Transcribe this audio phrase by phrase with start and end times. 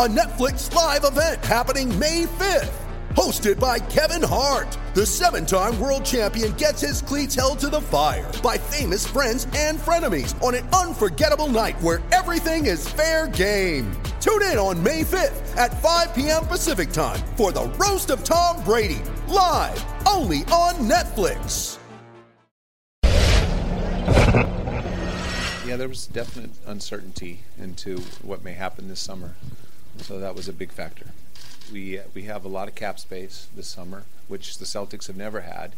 [0.00, 2.72] a Netflix live event happening May 5th.
[3.10, 7.82] Hosted by Kevin Hart, the seven time world champion gets his cleats held to the
[7.82, 13.92] fire by famous friends and frenemies on an unforgettable night where everything is fair game.
[14.22, 16.46] Tune in on May 5th at 5 p.m.
[16.46, 21.76] Pacific time for the Roast of Tom Brady, live only on Netflix.
[25.66, 29.36] Yeah, there was definite uncertainty into what may happen this summer,
[30.02, 31.06] so that was a big factor.
[31.72, 35.40] We we have a lot of cap space this summer, which the Celtics have never
[35.40, 35.72] had,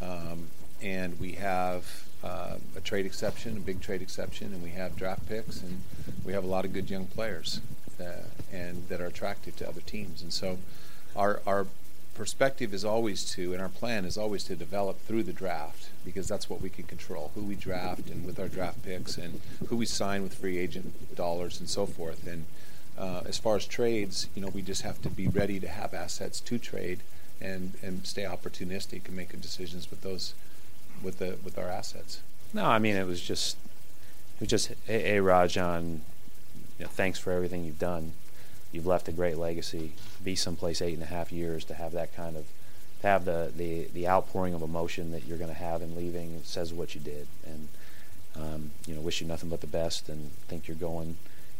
[0.00, 0.48] um,
[0.82, 5.28] and we have uh, a trade exception, a big trade exception, and we have draft
[5.28, 5.80] picks, and
[6.24, 7.60] we have a lot of good young players,
[7.98, 10.58] that, and that are attractive to other teams, and so
[11.16, 11.66] our our
[12.14, 16.28] perspective is always to, and our plan is always to develop through the draft because
[16.28, 19.76] that's what we can control who we draft and with our draft picks and who
[19.76, 22.26] we sign with free agent dollars and so forth.
[22.26, 22.44] And
[22.98, 25.94] uh, as far as trades, you know, we just have to be ready to have
[25.94, 27.00] assets to trade
[27.40, 30.34] and, and stay opportunistic and make good decisions with those
[31.02, 32.20] with the with our assets.
[32.52, 33.56] No, I mean it was just
[34.36, 36.02] it was just hey, hey Rajon,
[36.78, 38.12] you know, thanks for everything you've done.
[38.72, 39.92] You've left a great legacy.
[40.22, 42.46] Be someplace eight and a half years to have that kind of
[43.00, 46.42] to have the, the, the outpouring of emotion that you're going to have in leaving
[46.44, 47.68] says what you did and
[48.36, 51.16] um, you know wish you nothing but the best and think you're going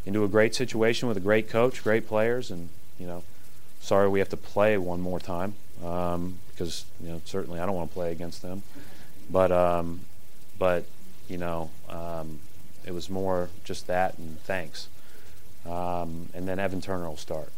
[0.07, 3.23] into a great situation with a great coach great players and you know
[3.81, 5.55] sorry we have to play one more time
[5.85, 8.63] um, because you know certainly I don't want to play against them
[9.31, 10.01] but um,
[10.59, 10.85] but
[11.29, 12.41] you know um,
[12.85, 14.89] it was more just that and thanks
[15.67, 17.53] um, and then Evan Turner will start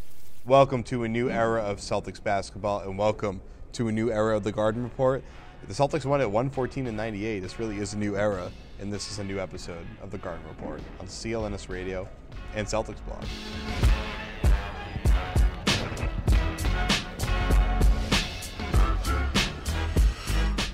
[0.45, 3.41] Welcome to a new era of Celtics basketball, and welcome
[3.75, 5.23] to a new era of the Garden Report.
[5.69, 7.39] The Celtics won at 114 and 98.
[7.39, 8.51] This really is a new era,
[8.83, 12.09] and this is a new episode of the Garden Report on CLNS Radio
[12.57, 13.23] and Celtics Blog.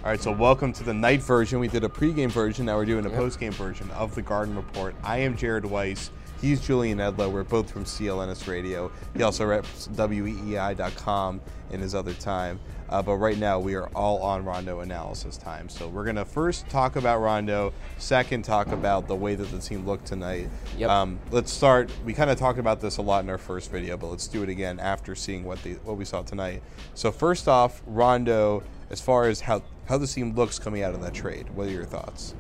[0.02, 1.60] All right, so welcome to the night version.
[1.60, 4.94] We did a pregame version, now we're doing a postgame version of the Garden Report.
[5.04, 6.10] I am Jared Weiss.
[6.40, 7.32] He's Julian Edlow.
[7.32, 8.92] We're both from CLNS Radio.
[9.16, 11.40] He also reps WEEI.com
[11.70, 12.60] in his other time.
[12.88, 15.68] Uh, but right now, we are all on Rondo analysis time.
[15.68, 19.58] So we're going to first talk about Rondo, second, talk about the way that the
[19.58, 20.48] team looked tonight.
[20.78, 20.88] Yep.
[20.88, 21.90] Um, let's start.
[22.04, 24.42] We kind of talked about this a lot in our first video, but let's do
[24.44, 26.62] it again after seeing what, the, what we saw tonight.
[26.94, 31.02] So, first off, Rondo, as far as how, how the team looks coming out of
[31.02, 32.34] that trade, what are your thoughts?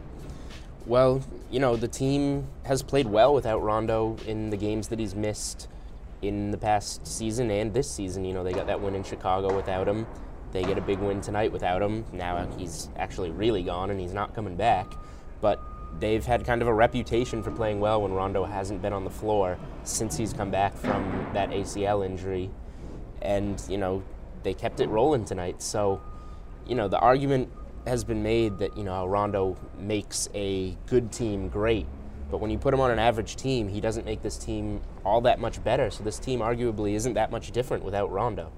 [0.88, 5.14] Well, you know, the team has played well without Rondo in the games that he's
[5.14, 5.68] missed
[6.22, 8.24] in the past season and this season.
[8.24, 10.06] You know, they got that win in Chicago without him.
[10.50, 12.06] They get a big win tonight without him.
[12.14, 14.90] Now he's actually really gone and he's not coming back.
[15.42, 15.60] But
[16.00, 19.10] they've had kind of a reputation for playing well when Rondo hasn't been on the
[19.10, 22.48] floor since he's come back from that ACL injury.
[23.20, 24.02] And, you know,
[24.42, 25.60] they kept it rolling tonight.
[25.60, 26.00] So,
[26.66, 27.50] you know, the argument
[27.88, 31.86] has been made that you know Rondo makes a good team great,
[32.30, 35.20] but when you put him on an average team, he doesn't make this team all
[35.22, 35.90] that much better.
[35.90, 38.52] So this team arguably isn't that much different without Rondo.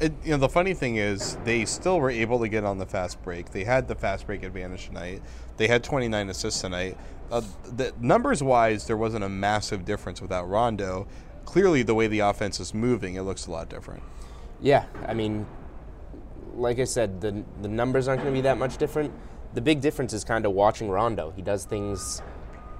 [0.00, 2.86] It, you know, the funny thing is, they still were able to get on the
[2.86, 3.50] fast break.
[3.50, 5.22] They had the fast break advantage tonight.
[5.58, 6.96] They had 29 assists tonight.
[7.30, 7.42] Uh,
[7.76, 11.06] the, numbers wise, there wasn't a massive difference without Rondo.
[11.44, 14.02] Clearly, the way the offense is moving, it looks a lot different.
[14.62, 15.46] Yeah, I mean,
[16.54, 19.12] like I said, the the numbers aren't going to be that much different.
[19.54, 21.32] The big difference is kind of watching Rondo.
[21.34, 22.22] He does things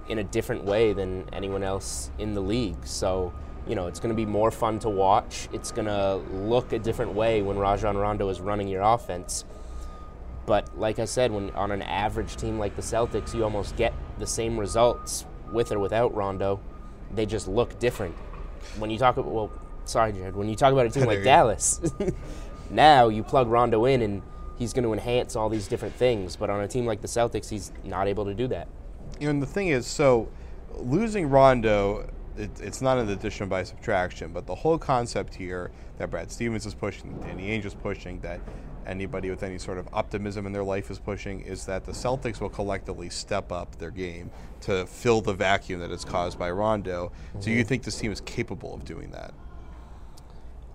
[0.09, 2.85] in a different way than anyone else in the league.
[2.87, 3.33] So,
[3.67, 5.49] you know, it's going to be more fun to watch.
[5.53, 9.45] It's going to look a different way when Rajon Rondo is running your offense.
[10.47, 13.95] But like I said, when on an average team like the Celtics, you almost get
[14.19, 16.61] the same results with or without Rondo.
[17.15, 18.17] They just look different.
[18.79, 19.53] When you talk about well,
[19.85, 20.35] sorry, Jared.
[20.35, 21.23] When you talk about a team like.
[21.23, 21.81] Dallas,
[22.71, 24.23] now you plug Rondo in and
[24.59, 26.37] he's going to enhance all these different things.
[26.37, 28.69] But on a team like the Celtics, he's not able to do that.
[29.19, 30.29] You know, and the thing is, so
[30.75, 36.11] losing Rondo, it, it's not an addition by subtraction, but the whole concept here that
[36.11, 38.41] Brad Stevens is pushing, that Danny Ainge is pushing, that
[38.87, 42.41] anybody with any sort of optimism in their life is pushing is that the Celtics
[42.41, 44.31] will collectively step up their game
[44.63, 47.13] to fill the vacuum that is caused by Rondo.
[47.39, 47.69] So you mm-hmm.
[47.69, 49.33] think this team is capable of doing that?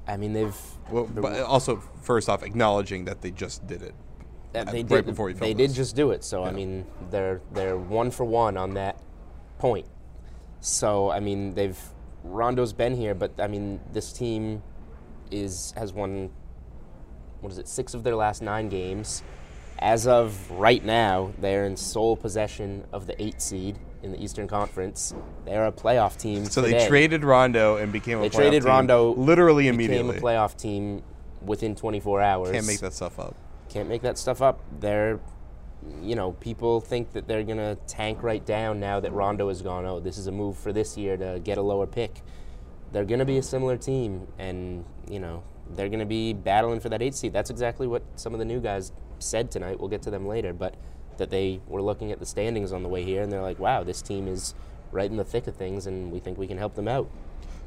[0.07, 0.55] I mean, they've
[0.89, 3.95] Well, but also, first off, acknowledging that they just did it.
[4.53, 6.23] that uh, they right did before we they did just do it.
[6.23, 8.99] So I mean, they're they're one for one on that
[9.57, 9.87] point.
[10.59, 11.79] So I mean, they've
[12.23, 14.61] Rondo's been here, but I mean, this team
[15.31, 16.29] is has won
[17.41, 19.23] what is it six of their last nine games.
[19.79, 24.47] As of right now, they're in sole possession of the eight seed in the Eastern
[24.47, 25.13] Conference.
[25.43, 26.45] They're a playoff team.
[26.45, 26.79] So today.
[26.79, 28.31] they traded Rondo and became a playoff team.
[28.31, 30.13] They traded Rondo literally immediately.
[30.13, 31.03] became a playoff team
[31.41, 32.51] within 24 hours.
[32.51, 33.35] Can't make that stuff up.
[33.67, 34.61] Can't make that stuff up.
[34.79, 35.19] They're,
[36.01, 39.85] you know, people think that they're gonna tank right down now that Rondo is gone.
[39.85, 42.21] Oh, this is a move for this year to get a lower pick.
[42.91, 47.01] They're gonna be a similar team, and you know they're gonna be battling for that
[47.01, 47.33] eight seed.
[47.33, 49.79] That's exactly what some of the new guys said tonight.
[49.79, 50.75] We'll get to them later, but
[51.17, 53.83] that they were looking at the standings on the way here, and they're like, "Wow,
[53.83, 54.53] this team is
[54.91, 57.09] right in the thick of things, and we think we can help them out."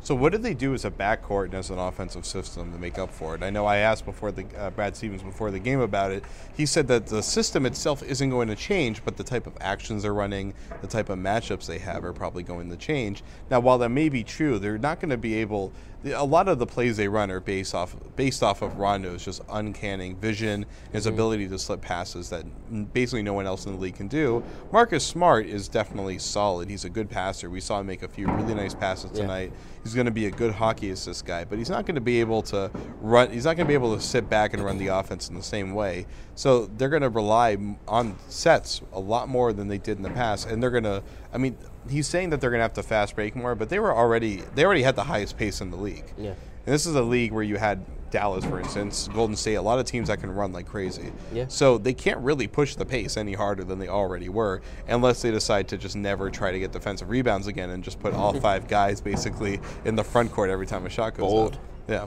[0.01, 2.99] So what did they do as a backcourt and as an offensive system to make
[2.99, 3.43] up for it?
[3.43, 6.25] I know I asked before the uh, Brad Stevens before the game about it.
[6.57, 10.05] He said that the system itself isn't going to change, but the type of actions
[10.05, 13.25] they're running, the type of matchups they have, are probably going to change.
[13.51, 15.73] Now, while that may be true, they're not going to be able.
[16.05, 19.43] A lot of the plays they run are based off based off of Rondo's just
[19.51, 21.15] uncanny vision, his mm-hmm.
[21.15, 22.45] ability to slip passes that
[22.93, 24.45] basically no one else in the league can do.
[24.71, 26.71] Marcus Smart is definitely solid.
[26.71, 27.51] He's a good passer.
[27.51, 29.23] We saw him make a few really nice passes Yeah.
[29.23, 29.53] tonight.
[29.83, 32.21] He's going to be a good hockey assist guy, but he's not going to be
[32.21, 33.31] able to run.
[33.31, 35.43] He's not going to be able to sit back and run the offense in the
[35.43, 36.07] same way.
[36.35, 37.57] So they're going to rely
[37.89, 41.03] on sets a lot more than they did in the past, and they're going to.
[41.33, 41.57] I mean,
[41.89, 44.43] he's saying that they're going to have to fast break more, but they were already
[44.55, 46.13] they already had the highest pace in the league.
[46.17, 46.31] Yeah.
[46.31, 49.79] And this is a league where you had Dallas, for instance, Golden State, a lot
[49.79, 51.13] of teams that can run like crazy.
[51.33, 51.47] Yeah.
[51.49, 55.31] So they can't really push the pace any harder than they already were, unless they
[55.31, 58.69] decide to just never try to get defensive rebounds again and just put all five
[58.69, 61.55] guys basically in the front court every time a shot goes Bold.
[61.55, 61.61] up.
[61.89, 62.07] Yeah.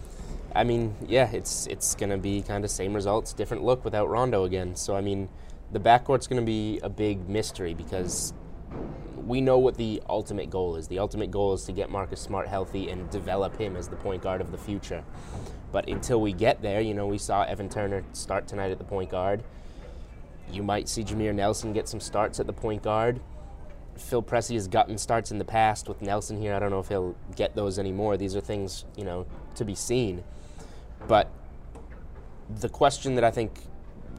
[0.54, 4.44] I mean, yeah, it's it's gonna be kind of same results, different look without Rondo
[4.44, 4.76] again.
[4.76, 5.30] So I mean,
[5.72, 8.34] the backcourt's gonna be a big mystery because
[9.32, 10.90] we know what the ultimate goal is.
[10.90, 14.22] The ultimate goal is to get Marcus Smart healthy and develop him as the point
[14.22, 15.06] guard of the future.
[15.72, 18.84] But until we get there, you know, we saw Evan Turner start tonight at the
[18.84, 19.42] point guard.
[20.52, 23.22] You might see Jameer Nelson get some starts at the point guard.
[23.96, 26.54] Phil Pressey has gotten starts in the past with Nelson here.
[26.54, 28.18] I don't know if he'll get those anymore.
[28.18, 29.26] These are things, you know,
[29.56, 30.26] to be seen.
[31.08, 31.32] But
[32.60, 33.54] the question that I think,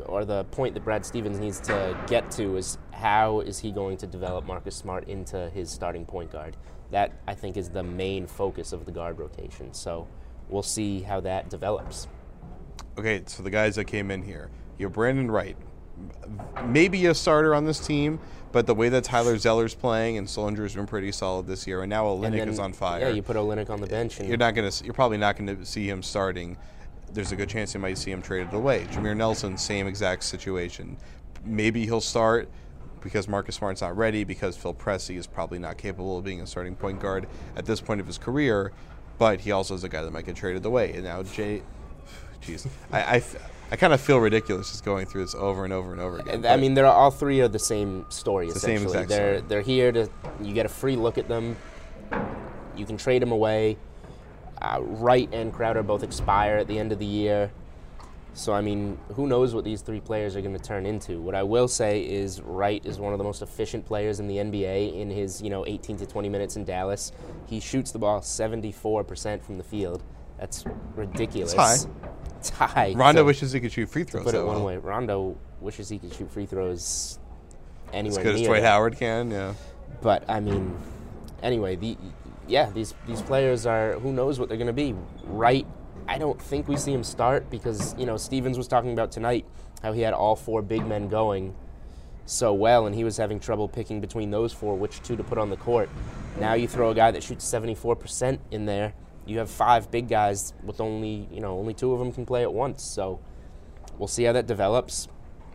[0.06, 3.96] or the point that Brad Stevens needs to get to is how is he going
[3.98, 6.56] to develop Marcus Smart into his starting point guard?
[6.90, 9.72] That, I think, is the main focus of the guard rotation.
[9.72, 10.06] So
[10.48, 12.08] we'll see how that develops.
[12.98, 15.56] Okay, so the guys that came in here, you have Brandan Wright,
[16.66, 18.20] maybe a starter on this team,
[18.52, 21.90] but the way that Tyler Zeller's playing and Sullinger's been pretty solid this year, and
[21.90, 23.00] now And Olynyk then, is on fire.
[23.00, 25.36] Yeah, you put Olynyk on the bench, uh, and you're not gonna you're probably not
[25.36, 26.56] gonna see him starting.
[27.12, 28.86] There's a good chance you might see him traded away.
[28.90, 30.96] Jameer Nelson, same exact situation.
[31.44, 32.48] Maybe he'll start
[33.02, 36.46] because Marcus Smart's not ready because Phil Pressey is probably not capable of being a
[36.46, 37.26] starting point guard
[37.56, 38.72] at this point of his career.
[39.18, 40.92] But he also is a guy that might get traded away.
[40.94, 41.62] And now Jae,
[42.42, 43.22] jeez, I, I,
[43.72, 46.46] I kind of feel ridiculous just going through this over and over and over again.
[46.46, 48.46] I mean, they're all three are the same story.
[48.46, 49.48] It's the same essentially, exact they're story.
[49.48, 50.10] they're here to
[50.40, 51.56] you get a free look at them.
[52.76, 53.76] You can trade them away.
[54.62, 57.50] Uh, Wright and Crowder both expire at the end of the year.
[58.34, 61.20] So I mean, who knows what these three players are going to turn into?
[61.20, 64.36] What I will say is Wright is one of the most efficient players in the
[64.36, 67.12] NBA in his, you know, 18 to 20 minutes in Dallas.
[67.46, 70.02] He shoots the ball 74% from the field.
[70.38, 70.64] That's
[70.94, 71.52] ridiculous.
[71.52, 71.90] It's high.
[72.38, 72.94] It's high.
[72.96, 74.24] Rondo So- wishes he could shoot free throws.
[74.24, 74.64] put it one well.
[74.64, 74.76] way.
[74.78, 77.18] Rondo wishes he could shoot free throws
[77.88, 78.62] As anywhere good as Dwight.
[78.62, 79.54] Howard can, yeah.
[80.00, 80.74] But I mean,
[81.42, 81.96] anyway, the
[82.52, 84.94] yeah, these these players are who knows what they're going to be.
[85.24, 85.66] Right?
[86.06, 89.46] I don't think we see him start because you know Stevens was talking about tonight
[89.82, 91.54] how he had all four big men going
[92.26, 95.38] so well, and he was having trouble picking between those four which two to put
[95.38, 95.88] on the court.
[96.38, 98.92] Now you throw a guy that shoots 74% in there.
[99.24, 102.42] You have five big guys with only you know only two of them can play
[102.42, 102.82] at once.
[102.82, 103.18] So
[103.98, 105.08] we'll see how that develops.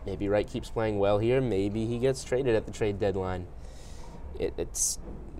[0.04, 1.40] Maybe Wright keeps playing well here.
[1.40, 3.46] Maybe he gets traded at the trade deadline.
[4.38, 4.98] It, it's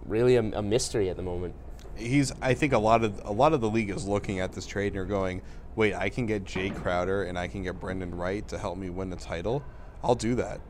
[0.09, 1.55] really a, a mystery at the moment.
[1.97, 4.67] he's I think a lot of a lot of the league is looking at this
[4.67, 5.43] trade and are going,
[5.77, 8.91] wait, I can get Jae Crowder and I can get Brandan Wright to help me
[8.91, 9.63] win the title.
[10.03, 10.61] I'll do that.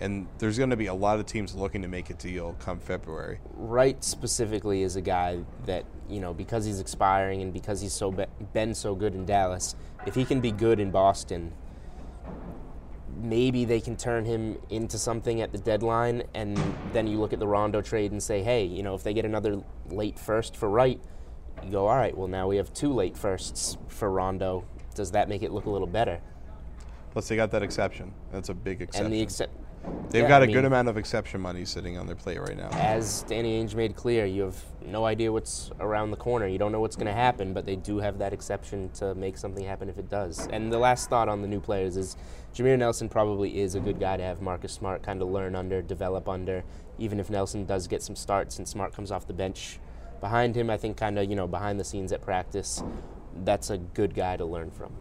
[0.00, 2.80] And there's going to be a lot of teams looking to make a deal come
[2.80, 3.38] February.
[3.54, 8.10] Wright specifically is a guy that you know because he's expiring and because he's so
[8.10, 9.76] be- been so good in Dallas.
[10.06, 11.52] If he can be good in Boston,
[13.22, 16.60] maybe they can turn him into something at the deadline, and
[16.92, 19.24] then you look at the Rondo trade and say, hey, you know, if they get
[19.24, 21.00] another late first for Wright,
[21.62, 24.64] you go, all right, well, now we have two late firsts for Rondo.
[24.94, 26.20] Does that make it look a little better?
[27.12, 28.12] Plus, they got that exception.
[28.32, 29.06] That's a big exception.
[29.06, 29.52] And the except
[30.10, 32.56] They've yeah, got I a good amount of exception money sitting on their plate right
[32.56, 32.68] now.
[32.72, 36.46] as Danny Ainge made clear, you have no idea what's around the corner.
[36.46, 39.38] You don't know what's going to happen, but they do have that exception to make
[39.38, 40.46] something happen if it does.
[40.48, 42.16] And the last thought on the new players is
[42.54, 45.80] Jameer Nelson probably is a good guy to have Marcus Smart kind of learn under,
[45.80, 46.62] develop under.
[46.98, 49.78] Even if Nelson does get some starts and Smart comes off the bench
[50.20, 52.82] behind him, I think kind of, you know, behind the scenes at practice,
[53.44, 54.92] that's a good guy to learn from.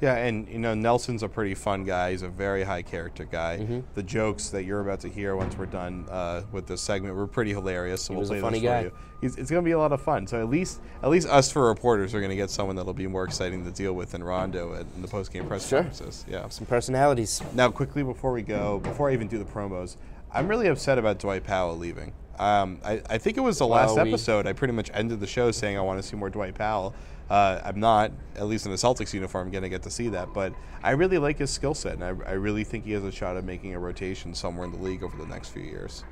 [0.00, 2.10] Yeah, and you know Nelson's a pretty fun guy.
[2.10, 3.58] He's a very high character guy.
[3.60, 3.80] Mm-hmm.
[3.94, 7.26] The jokes that you're about to hear once we're done uh, with this segment were
[7.26, 8.02] pretty hilarious.
[8.02, 8.92] So He we'll play funny those for you.
[9.22, 10.26] He's, it's going to be a lot of fun.
[10.26, 13.06] So at least at least us for reporters are going to get someone that'll be
[13.06, 15.80] more exciting to deal with than Rondo at, in the post game press Sure.
[15.82, 16.26] conferences.
[16.28, 16.46] Yeah.
[16.50, 17.42] Some personalities.
[17.54, 19.96] Now, quickly before we go, before I even do the promos,
[20.30, 22.12] I'm really upset about Dwight Powell leaving.
[22.38, 24.46] Um, I, I think it was the last Well, we- episode.
[24.46, 26.94] I pretty much ended the show saying I want to see more Dwight Powell.
[27.28, 30.32] Uh, I'm not, at least in a Celtics uniform, going to get to see that.
[30.32, 30.52] But
[30.82, 33.36] I really like his skill set, and I, I really think he has a shot
[33.36, 36.04] at making a rotation somewhere in the league over the next few years.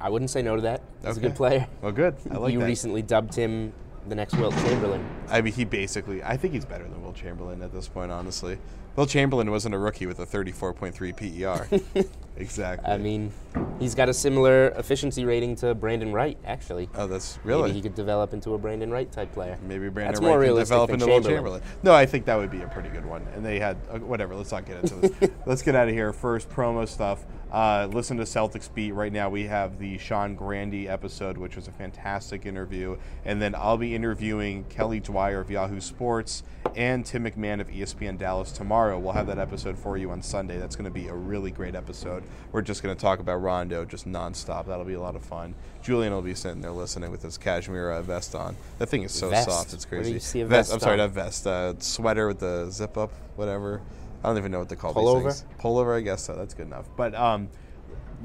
[0.00, 0.82] I wouldn't say no to that.
[1.04, 1.66] He's a good player.
[1.82, 2.16] Well, good.
[2.30, 2.64] I like you that.
[2.64, 3.74] recently dubbed him
[4.08, 5.04] the next Wilt Chamberlain.
[5.28, 8.58] I mean, he basically, I think he's better than Wilt Chamberlain at this point, honestly.
[8.96, 12.04] Wilt Chamberlain wasn't a rookie with a 34.3 PER.
[12.36, 12.92] exactly.
[12.92, 13.32] I mean,
[13.78, 16.88] he's got a similar efficiency rating to Brandan Wright, actually.
[16.96, 17.68] oh, that's really.
[17.68, 19.58] Maybe he could develop into a Brandan Wright type player.
[19.62, 21.60] Maybe Brandon That's Wright more realistic develop into Wilt Chamberlain.
[21.60, 21.82] Chamberlain.
[21.84, 23.26] No, I think that would be a pretty good one.
[23.34, 24.34] And they had uh, whatever.
[24.34, 25.30] Let's not get into this.
[25.46, 26.12] let's get out of here.
[26.12, 27.24] First promo stuff.
[27.52, 29.28] Uh, listen to Celtics beat right now.
[29.28, 33.94] We have the Sean Grande episode, which was a fantastic interview, and then I'll be
[33.94, 36.44] interviewing Kelly Dwyer of Yahoo Sports
[36.74, 38.98] and Tim McMahon of ESPN Dallas tomorrow.
[38.98, 40.58] We'll have that episode for you on Sunday.
[40.58, 42.22] That's going to be a really great episode.
[42.52, 44.66] We're just going to talk about Rondo just nonstop.
[44.66, 45.54] That'll be a lot of fun.
[45.82, 48.56] Julian will be sitting there listening with his cashmere uh, vest on.
[48.78, 49.48] That thing is so Vest?
[49.48, 49.72] soft.
[49.72, 50.12] It's crazy.
[50.12, 51.46] you see a vest, vest I'm sorry, not vest.
[51.46, 53.80] Uh, sweater with the zip up, whatever.
[54.22, 55.24] I don't even know what they call Pullover?
[55.24, 55.60] these things.
[55.60, 56.36] Pullover, I guess so.
[56.36, 56.86] That's good enough.
[56.96, 57.48] But um,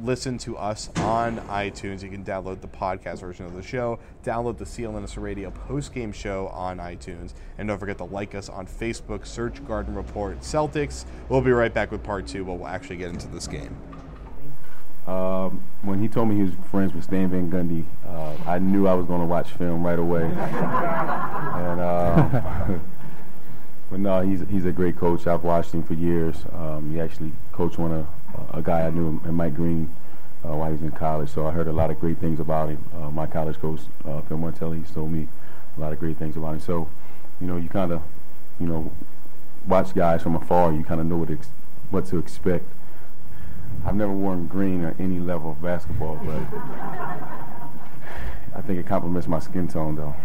[0.04, 2.04] listen to us on iTunes.
[2.04, 6.12] You can download the podcast version of the show, download the CLNS Radio post game
[6.12, 9.26] show on iTunes, and don't forget to like us on Facebook.
[9.26, 11.06] Search Garden Report Celtics.
[11.30, 13.78] We'll be right back with part two, where we'll actually get into this game.
[15.08, 18.88] Um, when he told me he was friends with Stan Van Gundy, uh, I knew
[18.88, 20.24] I was going to watch film right away.
[20.26, 22.80] and uh,
[23.92, 25.28] but no, he's he's a great coach.
[25.28, 26.38] I've watched him for years.
[26.52, 28.08] Um, he actually coached one of
[28.54, 29.94] a guy I knew, Mike Green,
[30.44, 31.30] uh, while he was in college.
[31.30, 32.84] So I heard a lot of great things about him.
[32.94, 35.28] Uh, my college coach, uh, Phil Martelli, told me
[35.78, 36.60] a lot of great things about him.
[36.60, 36.90] So,
[37.40, 38.02] you know, you kind of,
[38.60, 38.92] you know,
[39.68, 40.72] watch guys from afar.
[40.72, 41.50] You kind of know what ex-
[41.90, 42.66] what to expect.
[43.86, 46.36] I've never worn green at any level of basketball, but
[48.56, 50.16] I think it complements my skin tone, though.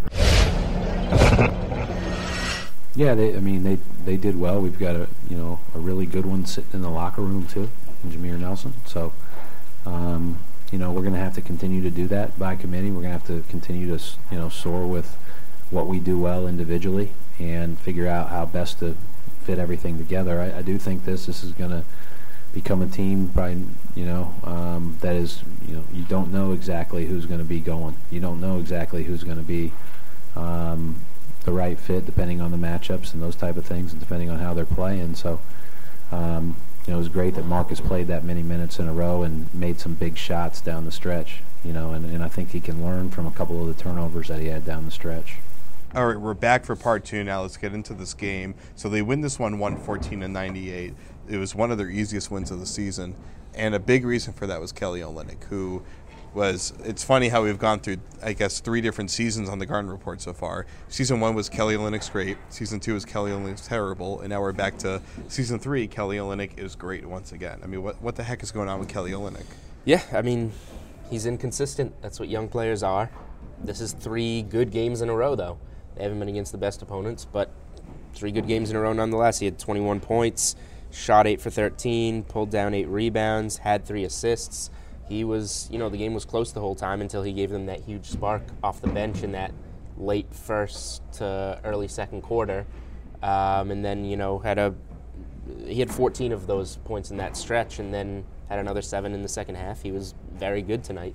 [2.95, 4.61] Yeah, they, I mean they they did well.
[4.61, 7.69] We've got a you know a really good one sitting in the locker room too,
[8.05, 8.73] Jameer Nelson.
[8.85, 9.13] So,
[9.85, 10.39] um,
[10.71, 12.91] you know we're going to have to continue to do that by committee.
[12.91, 15.17] We're going to have to continue to you know soar with
[15.69, 18.97] what we do well individually and figure out how best to
[19.43, 20.41] fit everything together.
[20.41, 21.83] I, I do think this this is going to
[22.53, 23.63] become a team, probably
[23.95, 27.61] you know um, that is you know you don't know exactly who's going to be
[27.61, 27.95] going.
[28.09, 29.71] You don't know exactly who's going to be.
[30.35, 31.01] Um,
[31.43, 34.39] the right fit depending on the matchups and those type of things, and depending on
[34.39, 35.15] how they're playing.
[35.15, 35.39] So,
[36.11, 36.55] um,
[36.85, 39.53] you know, it was great that Marcus played that many minutes in a row and
[39.53, 41.41] made some big shots down the stretch.
[41.63, 44.29] You know, and, and I think he can learn from a couple of the turnovers
[44.29, 45.37] that he had down the stretch.
[45.93, 47.41] All right, we're back for part two now.
[47.41, 48.55] Let's get into this game.
[48.75, 50.93] So they win this one 114 to 98.
[51.27, 53.15] It was one of their easiest wins of the season.
[53.53, 55.83] And a big reason for that was Kelly Olynyk, who
[56.33, 56.73] was.
[56.83, 60.21] It's funny how we've gone through, I guess, three different seasons on the Garden Report
[60.21, 60.65] so far.
[60.87, 62.37] Season one was Kelly Olynyk's great.
[62.49, 64.21] Season two was Kelly Olynyk's terrible.
[64.21, 65.87] And now we're back to season three.
[65.87, 67.59] Kelly Olynyk is great once again.
[67.63, 69.45] I mean, what, what the heck is going on with Kelly Olynyk?
[69.85, 70.51] Yeah, I mean,
[71.09, 71.93] he's inconsistent.
[72.01, 73.09] That's what young players are.
[73.63, 75.57] This is three good games in a row, though.
[75.95, 77.51] They haven't been against the best opponents, but
[78.13, 79.39] three good games in a row nonetheless.
[79.39, 80.55] He had 21 points,
[80.91, 84.69] shot 8 for 13, pulled down 8 rebounds, had 3 assists.
[85.11, 87.65] He was, you know, the game was close the whole time until he gave them
[87.65, 89.51] that huge spark off the bench in that
[89.97, 92.65] late first to early second quarter.
[93.21, 94.73] Um, and then, you know, had a
[95.67, 99.21] he had 14 of those points in that stretch and then had another seven in
[99.21, 99.81] the second half.
[99.81, 101.13] He was very good tonight.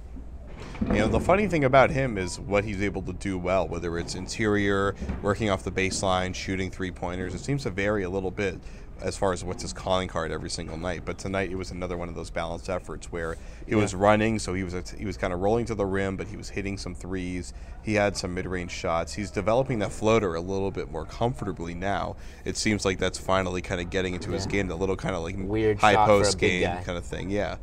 [0.89, 3.97] You know, the funny thing about him is what he's able to do well, whether
[3.97, 7.35] it's interior, working off the baseline, shooting three pointers.
[7.35, 8.61] It seems to vary a little bit
[9.03, 11.03] as far as what's his calling card every single night.
[11.05, 13.37] But tonight it was another one of those balanced efforts where
[13.67, 16.29] he was running, so he was he was kind of rolling to the rim, but
[16.29, 17.53] he was hitting some threes.
[17.83, 19.13] He had some mid-range shots.
[19.15, 22.17] He's developing that floater a little bit more comfortably now.
[22.45, 25.23] It seems like that's finally kind of getting into his game, the little kind of
[25.23, 26.83] like Weird high shot for a post game guy.
[26.83, 27.31] kind of thing.
[27.31, 27.57] Yeah,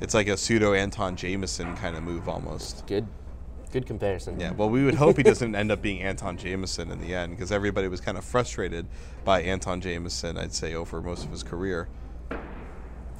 [0.00, 2.86] it's like a pseudo Antawn Jamison kind of move almost.
[2.86, 3.06] Good,
[3.70, 4.38] good comparison.
[4.38, 7.32] Yeah, well, we would hope he doesn't end up being Antawn Jamison in the end
[7.32, 8.86] because everybody was kind of frustrated
[9.24, 11.88] by Antawn Jamison, I'd say, over most of his career.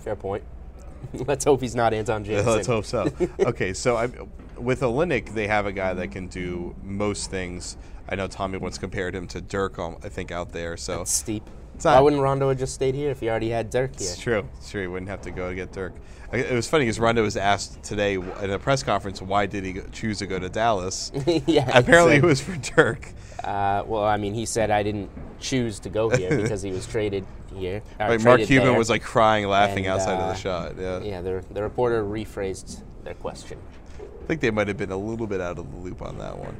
[0.02, 0.44] Fair point.
[1.12, 2.52] Let's hope he's not Antawn Jamison.
[2.52, 3.10] Let's hope so.
[3.40, 4.08] okay, so I,
[4.56, 7.76] with Olynyk, they have a guy that can do most things.
[8.08, 10.76] I know Tommy once compared him to Dirk, I think, out there.
[10.76, 11.48] So That's steep.
[11.76, 14.08] It's Why wouldn't Rondo have just stayed here if he already had Dirk here?
[14.08, 14.48] It's true.
[14.56, 14.80] It's true.
[14.80, 15.92] He wouldn't have to go get Dirk.
[16.32, 19.80] It was funny because Rondo was asked today in a press conference why did he
[19.92, 21.12] choose to go to Dallas.
[21.46, 21.70] yeah.
[21.78, 23.06] Apparently, it was for Dirk.
[23.44, 26.86] Uh, well, I mean, he said I didn't choose to go here because he was
[26.86, 27.82] traded here.
[28.00, 28.78] Like Mark Cuban there.
[28.78, 30.76] was like crying, laughing And, outside of uh, the shot.
[30.78, 31.00] Yeah.
[31.00, 33.58] Yeah, the, the reporter rephrased their question.
[34.00, 36.38] I think they might have been a little bit out of the loop on that
[36.38, 36.56] one.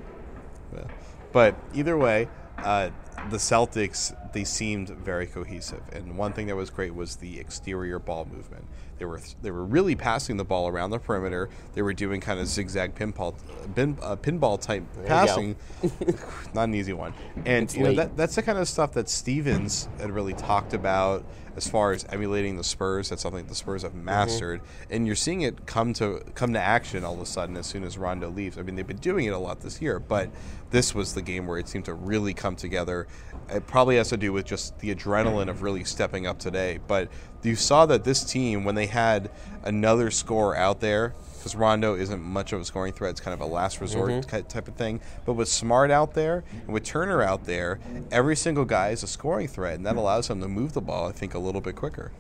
[1.33, 2.91] But either way, uh,
[3.31, 7.99] the Celtics they seemed very cohesive, and one thing that was great was the exterior
[7.99, 8.65] ball movement.
[8.99, 11.49] They were they were really passing the ball around the perimeter.
[11.75, 13.35] They were doing kind of zigzag pinball
[13.75, 15.57] pin, uh, pinball type There passing.
[16.55, 17.13] Not an easy one.
[17.45, 20.73] And It's you know that that's the kind of stuff that Stevens had really talked
[20.73, 21.25] about
[21.57, 23.09] as far as emulating the Spurs.
[23.09, 27.05] That's something the Spurs have mastered, and you're seeing it come to come to action
[27.05, 28.59] all of a sudden as soon as Rondo leaves.
[28.59, 30.31] I mean, they've been doing it a lot this year, but
[30.71, 33.07] this was the game where it seemed to really come together.
[33.49, 36.81] It probably has to do with just the adrenaline of really stepping up today.
[36.87, 37.09] But
[37.43, 39.31] you saw that this team, when they had
[39.63, 43.13] another scorer out there, because Rondo isn't much of a scoring threat.
[43.13, 44.49] It's kind of a last resort Mhm.
[44.49, 45.01] type of thing.
[45.25, 47.79] But with Smart out there and with Turner out there,
[48.11, 51.07] every single guy is a scoring threat, and that allows them to move the ball,
[51.09, 52.11] I think, a little bit quicker.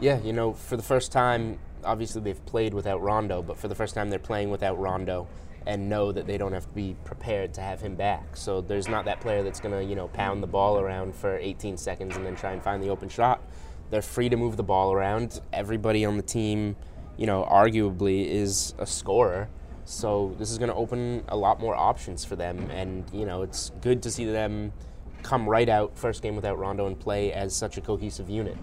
[0.00, 3.74] Yeah, you know, for the first time, obviously they've played without Rondo, but for the
[3.74, 5.26] first time they're playing without Rondo
[5.66, 8.36] and know that they don't have to be prepared to have him back.
[8.36, 11.36] So there's not that player that's going to, you know, pound the ball around for
[11.36, 13.42] 18 seconds and then try and find the open shot.
[13.90, 15.40] They're free to move the ball around.
[15.52, 16.76] Everybody on the team,
[17.16, 19.48] you know, arguably is a scorer.
[19.84, 23.42] So this is going to open a lot more options for them and, you know,
[23.42, 24.72] it's good to see them
[25.22, 28.56] come right out first game without Rondo and play as such a cohesive unit.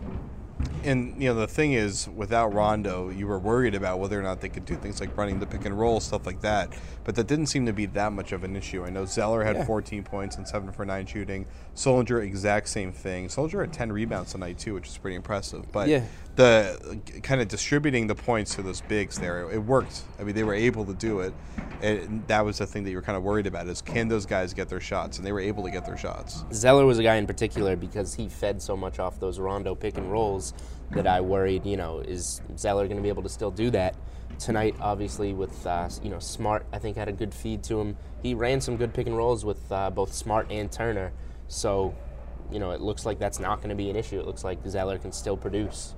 [0.84, 4.42] And you know the thing is, without Rondo, you were worried about whether or not
[4.42, 6.70] they could do things like running the pick and roll, stuff like that.
[7.06, 8.84] But that didn't seem to be that much of an issue.
[8.86, 9.66] I know Zeller had Yeah.
[9.66, 11.46] 14 points and seven for nine shooting.
[11.76, 13.28] Sullinger, exact same thing.
[13.28, 15.72] Sullinger had 10 rebounds tonight too, which is pretty impressive.
[15.72, 16.04] But Yeah.
[16.36, 20.02] the kind of distributing the points to those bigs there, it worked.
[20.20, 21.34] I mean, they were able to do it.
[21.82, 24.26] And that was the thing that you were kind of worried about: is can those
[24.26, 25.18] guys get their shots?
[25.18, 26.44] And they were able to get their shots.
[26.54, 29.98] Zeller was a guy in particular because he fed so much off those Rondo pick
[29.98, 30.43] and rolls
[30.92, 33.96] that I worried, you know, is Zeller going to be able to still do that?
[34.40, 37.96] Tonight, obviously, with, uh, you know, Smart, I think had a good feed to him.
[38.22, 41.14] He ran some good pick and rolls with uh, both Smart and Turner.
[41.48, 41.96] So,
[42.52, 44.20] you know, it looks like that's not going to be an issue.
[44.20, 45.94] It looks like Zeller can still produce.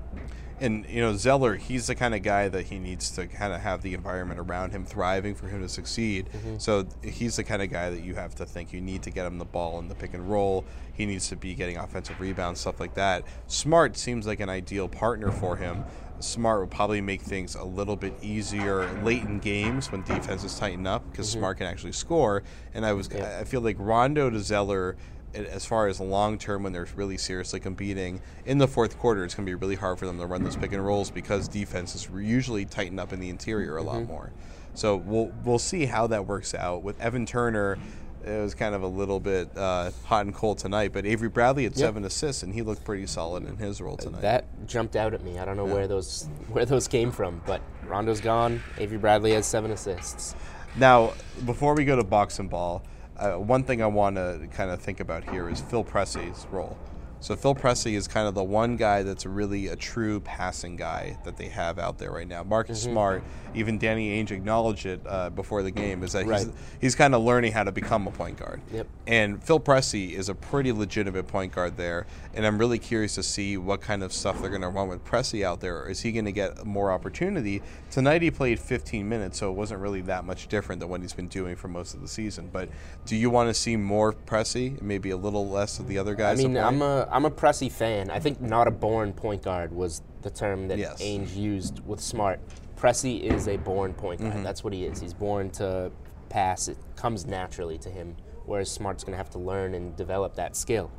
[0.59, 3.61] And you know Zeller, he's the kind of guy that he needs to kind of
[3.61, 6.29] have the environment around him thriving for him to succeed.
[6.29, 6.57] Mm-hmm.
[6.59, 9.25] So he's the kind of guy that you have to think you need to get
[9.25, 10.65] him the ball in the pick and roll.
[10.93, 13.25] He needs to be getting offensive rebounds, stuff like that.
[13.47, 15.83] Smart seems like an ideal partner for him.
[16.19, 20.87] Smart would probably make things a little bit easier late in games when defenses tighten
[20.87, 21.39] up because mm-hmm.
[21.39, 22.43] Smart can actually score.
[22.73, 24.95] And I was, I feel like Rondo to Zeller
[25.33, 29.35] as far as long term when they're really seriously competing in the fourth quarter, it's
[29.35, 32.07] going to be really hard for them to run those pick and rolls because defenses
[32.15, 34.31] usually tighten up in the interior a lot more.
[34.75, 37.77] So we'll we'll see how that works out with Evan Turner.
[38.25, 41.63] It was kind of a little bit uh, hot and cold tonight, but Avery Bradley
[41.63, 41.85] had Yeah.
[41.85, 44.21] seven assists and he looked pretty solid in his role tonight.
[44.21, 45.37] That jumped out at me.
[45.37, 45.73] I don't know Yeah.
[45.73, 48.63] where those where those came from, but Rondo's gone.
[48.79, 50.33] Avery Bradley has seven assists.
[50.75, 51.13] Now,
[51.45, 52.81] before we go to box and ball,
[53.17, 56.77] uh, one thing I want to kind of think about here is Phil Pressey's role.
[57.25, 61.17] So Phil Pressey is kind of the one guy that's really a true passing guy
[61.23, 62.43] that they have out there right now.
[62.43, 62.91] Marcus Mhm.
[62.91, 63.23] Smart,
[63.55, 66.47] even Danny Ainge acknowledged it uh, before the game, is that he's, Right.
[66.79, 68.61] he's kind of learning how to become a point guard.
[68.71, 68.87] Yep.
[69.07, 73.23] And Phil Pressey is a pretty legitimate point guard there, and I'm really curious to
[73.23, 75.89] see what kind of stuff they're going to run with Pressey out there.
[75.89, 77.63] Is he going to get more opportunity?
[77.89, 81.13] Tonight he played 15 minutes, so it wasn't really that much different than what he's
[81.13, 82.51] been doing for most of the season.
[82.53, 82.69] But
[83.07, 86.13] do you want to see more Pressey, and maybe a little less of the other
[86.13, 86.39] guys?
[86.39, 86.57] I mean.
[86.57, 88.09] I'm a I'm a Pressey fan.
[88.11, 91.01] I think not a born point guard was the term that Yes.
[91.01, 92.41] Ainge used with Smart.
[92.75, 94.33] Pressey is a born point guard.
[94.33, 94.43] Mhm.
[94.43, 94.99] That's what he is.
[94.99, 95.93] He's born to
[96.27, 96.67] pass.
[96.67, 100.57] It comes naturally to him, whereas Smart's going to have to learn and develop that
[100.57, 100.91] skill.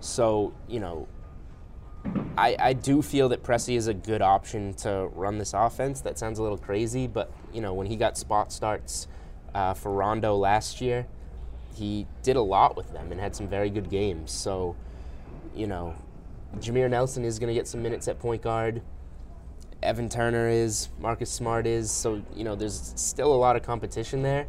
[0.00, 1.06] So, you know,
[2.36, 6.00] I, I do feel that Pressey is a good option to run this offense.
[6.00, 9.06] That sounds a little crazy, but, you know, when he got spot starts
[9.54, 11.06] uh, for Rondo last year,
[11.76, 14.32] he did a lot with them and had some very good games.
[14.32, 14.74] So,
[15.54, 15.94] you know,
[16.58, 18.82] Jameer Nelson is going to get some minutes at point guard.
[19.82, 21.90] Evan Turner is, Marcus Smart is.
[21.90, 24.46] So, you know, there's still a lot of competition there.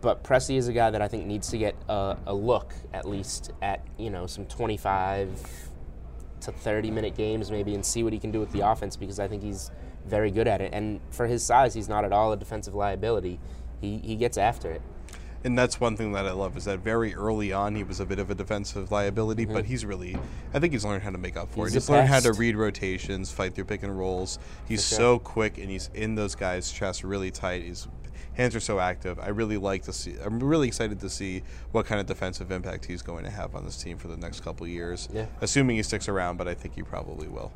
[0.00, 3.08] But Pressey is a guy that I think needs to get a, a look, at
[3.08, 5.68] least, at, you know, some 25
[6.40, 9.18] to 30 minute games maybe and see what he can do with the offense because
[9.18, 9.70] I think he's
[10.06, 10.72] very good at it.
[10.72, 13.40] And for his size, he's not at all a defensive liability.
[13.80, 14.82] He, he gets after it.
[15.44, 18.06] And that's one thing that I love is that very early on he was a
[18.06, 19.54] bit of a defensive liability, mm-hmm.
[19.54, 20.18] but he's really,
[20.52, 21.76] I think he's learned how to make up for He's it.
[21.76, 24.38] He's learned how to read rotations, fight through pick and rolls.
[24.66, 24.98] He's sure.
[24.98, 27.62] so quick and he's in those guys' chests really tight.
[27.62, 27.86] His
[28.34, 29.20] hands are so active.
[29.20, 30.16] I really like to see.
[30.24, 33.64] I'm really excited to see what kind of defensive impact he's going to have on
[33.64, 35.08] this team for the next couple years.
[35.12, 35.26] Yeah.
[35.40, 37.52] Assuming he sticks around, but I think he probably will.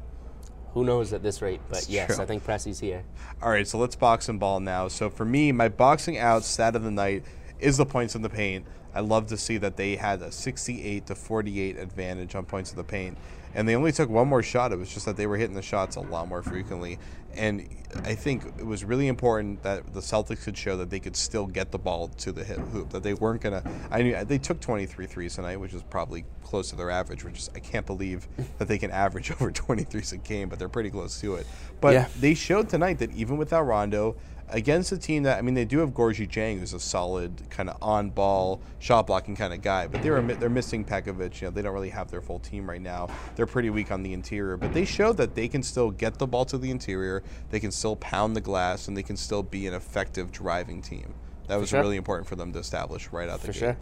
[0.74, 1.60] Who knows at this rate?
[1.68, 2.22] But It's yes, true.
[2.22, 3.04] I think Pressey's here.
[3.42, 4.88] All right, so let's box and ball now.
[4.88, 7.24] So for me, my boxing out stat of the night
[7.62, 8.66] is the points in the paint.
[8.94, 12.76] I love to see that they had a 68 to 48 advantage on points in
[12.76, 13.16] the paint,
[13.54, 14.70] and they only took one more shot.
[14.72, 16.98] It was just that they were hitting the shots a lot more frequently,
[17.34, 17.66] and
[18.04, 21.46] I think it was really important that the Celtics could show that they could still
[21.46, 22.90] get the ball to the hoop.
[22.90, 23.62] That they weren't gonna.
[23.90, 27.24] I knew they took 23 threes tonight, which is probably close to their average.
[27.24, 30.68] Which is I can't believe that they can average over 23s a game, but they're
[30.68, 31.46] pretty close to it.
[31.80, 32.08] But Yeah.
[32.20, 34.16] they showed tonight that even without Rondo,
[34.52, 37.68] against a team that I mean, they do have Gorgui Dieng, who's a solid kind
[37.68, 41.40] of on-ball shot blocking kind of guy, but they're they're missing Pekovic.
[41.40, 43.08] You know, they don't really have their full team right now.
[43.34, 46.26] They're pretty weak on the interior, but they showed that they can still get the
[46.26, 47.22] ball to the interior.
[47.50, 51.14] They can still pound the glass, and they can still be an effective driving team.
[51.48, 51.80] That was sure.
[51.80, 53.58] really important for them to establish right out the For gate.
[53.58, 53.76] sure.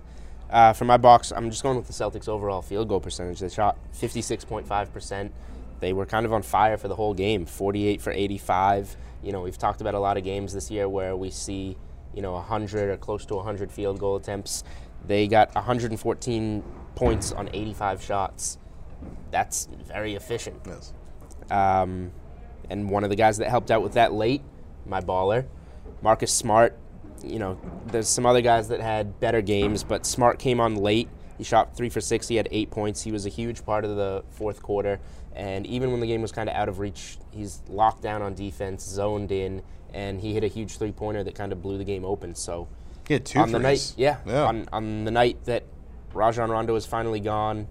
[0.50, 3.38] Uh, for my box, I'm just going with the Celtics' overall field goal percentage.
[3.38, 5.30] They shot 56.5%.
[5.78, 8.96] They were kind of on fire for the whole game, 48 for 85.
[9.22, 11.76] You know, we've talked about a lot of games this year where we see,
[12.14, 14.64] you know, 100 or close to 100 field goal attempts.
[15.06, 16.62] They got 114
[16.94, 18.58] points on 85 shots.
[19.30, 20.60] That's very efficient.
[20.66, 20.92] Yes.
[21.50, 22.12] Um,
[22.68, 24.42] and one of the guys that helped out with that late,
[24.86, 25.46] my baller,
[26.02, 26.76] Marcus Smart.
[27.22, 31.08] You know, there's some other guys that had better games, but Smart came on late.
[31.40, 32.28] He shot three for six.
[32.28, 33.00] He had eight points.
[33.00, 35.00] He was a huge part of the fourth quarter.
[35.34, 38.34] And even when the game was kind of out of reach, he's locked down on
[38.34, 39.62] defense, zoned in,
[39.94, 42.34] and he hit a huge three pointer that kind of blew the game open.
[42.34, 42.68] So
[43.08, 44.42] He had two on the night, yeah, Yeah.
[44.42, 45.64] On, on the night that
[46.12, 47.68] Rajon Rondo was finally gone,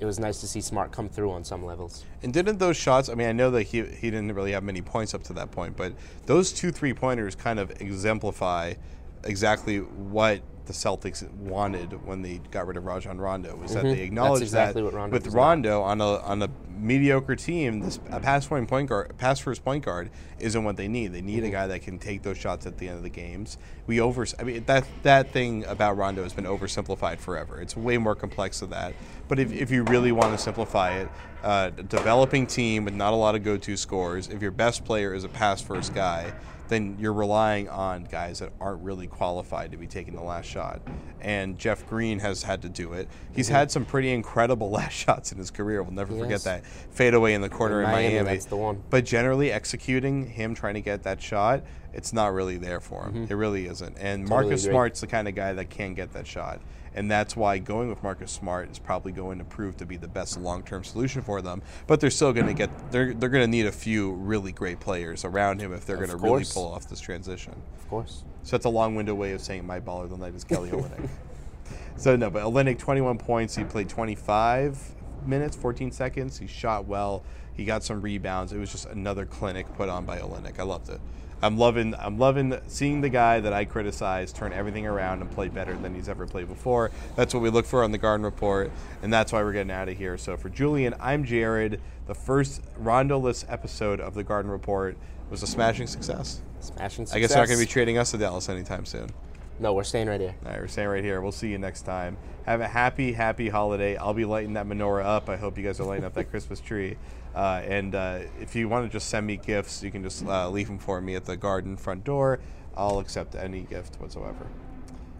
[0.00, 2.04] it was nice to see Smart come through on some levels.
[2.20, 3.08] And didn't those shots?
[3.08, 5.52] I mean, I know that he he didn't really have many points up to that
[5.52, 5.92] point, but
[6.24, 8.74] those two three pointers kind of exemplify
[9.22, 13.56] exactly what the Celtics wanted when they got rid of Rajon Rondo.
[13.56, 13.94] Was that Mhm.
[13.94, 15.28] they acknowledged exactly that Rondo with.
[15.28, 16.48] Rondo on a on a
[16.78, 20.88] mediocre team, this a pass point point guard, pass first point guard isn't what they
[20.88, 21.12] need.
[21.12, 21.46] They need Mm-hmm.
[21.46, 23.56] a guy that can take those shots at the end of the games.
[23.86, 27.60] We over, I mean that that thing about Rondo has been oversimplified forever.
[27.60, 28.94] It's way more complex than that.
[29.28, 31.08] But if, if you really want to simplify it,
[31.44, 34.28] uh, a developing team with not a lot of go-to scores.
[34.28, 36.32] If your best player is a pass first guy,
[36.68, 40.80] then you're relying on guys that aren't really qualified to be taking the last shot.
[41.20, 43.08] And Jeff Green has had to do it.
[43.32, 43.52] He's Mhm.
[43.52, 45.80] had some pretty incredible last shots in his career.
[45.84, 46.44] We'll never forget Yes.
[46.44, 48.30] that fadeaway in the corner In in Miami, Miami.
[48.30, 48.82] that's the one.
[48.90, 51.62] But generally, executing him trying to get that shot,
[51.96, 53.26] it's not really there for him.
[53.26, 53.30] Mhm.
[53.30, 53.96] It really isn't.
[53.98, 54.72] And Totally Marcus agree.
[54.74, 56.60] Smart's the kind of guy that can get that shot.
[56.94, 60.08] And that's why going with Marcus Smart is probably going to prove to be the
[60.08, 61.62] best long-term solution for them.
[61.86, 64.78] But they're still going to get they're they're going to need a few really great
[64.78, 67.54] players around him if they're going to really pull off this transition.
[67.78, 68.24] Of course.
[68.42, 71.08] So that's a long-winded way of saying my baller of the night is Kelly Olynyk.
[71.96, 73.56] so no, but Olynyk 21 points.
[73.56, 74.94] He played 25
[75.26, 76.38] minutes, 14 seconds.
[76.38, 77.22] He shot well.
[77.54, 78.52] He got some rebounds.
[78.52, 80.58] It was just another clinic put on by Olynyk.
[80.58, 81.00] I loved it.
[81.42, 85.48] I'm loving I'm loving seeing the guy that I criticized turn everything around and play
[85.48, 86.90] better than he's ever played before.
[87.14, 88.70] That's what we look for on the Garden Report,
[89.02, 90.16] and that's why we're getting out of here.
[90.16, 91.80] So for Julian, I'm Jared.
[92.06, 94.96] The first Rondo-less episode of the Garden Report
[95.28, 96.40] was a smashing success.
[96.60, 97.16] Smashing success.
[97.16, 99.10] I guess they're not going to be trading us to Dallas anytime soon.
[99.58, 100.34] No, we're staying right here.
[100.44, 101.20] All right, we're staying right here.
[101.20, 102.16] We'll see you next time.
[102.44, 103.96] Have a happy, happy holiday.
[103.96, 105.28] I'll be lighting that menorah up.
[105.28, 106.96] I hope you guys are lighting up that Christmas tree.
[107.36, 110.48] Uh, and uh, if you want to just send me gifts, you can just uh,
[110.48, 112.40] leave them for me at the garden front door.
[112.74, 114.46] I'll accept any gift whatsoever.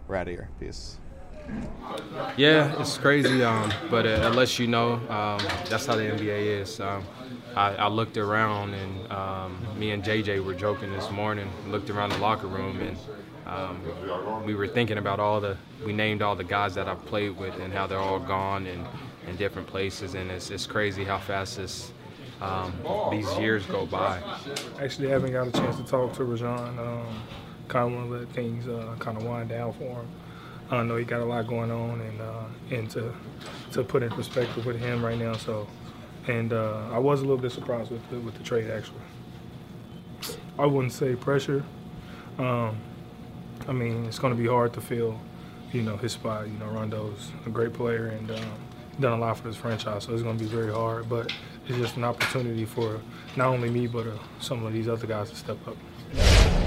[0.07, 0.49] We're out of here.
[0.59, 0.97] Peace.
[2.35, 6.61] Yeah, it's crazy, um, but it, it lets you know um, that's how the NBA
[6.61, 6.79] is.
[6.79, 7.05] Um,
[7.55, 11.49] I, I, looked around, and um, me and JJ were joking this morning.
[11.67, 12.97] Looked around the locker room, and
[13.45, 15.55] um, we were thinking about all the.
[15.85, 18.85] We named all the guys that I've played with, and how they're all gone and
[19.27, 21.91] in different places, and it's, it's crazy how fast this
[22.41, 22.73] um,
[23.11, 24.21] these years go by.
[24.81, 26.77] Actually, I haven't got a chance to talk to Rajon.
[26.79, 27.23] Um,
[27.67, 30.07] kind of want to let things uh, kind of wind down for him.
[30.69, 33.13] I know he got a lot going on, and uh, and to
[33.71, 35.33] to put in perspective with him right now.
[35.33, 35.67] So,
[36.27, 38.99] and uh, I was a little bit surprised with the, with the trade actually.
[40.59, 41.63] I wouldn't say pressure.
[42.37, 42.77] Um,
[43.67, 45.19] I mean, it's going to be hard to fill,
[45.71, 46.47] you know, his spot.
[46.47, 48.51] You know, Rondo's a great player and um,
[48.99, 51.09] done a lot for this franchise, so it's going to be very hard.
[51.09, 51.31] But
[51.69, 52.99] it's just an opportunity for
[53.35, 56.66] not only me, but uh, some of these other guys to step up.